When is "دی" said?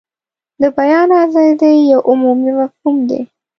3.09-3.21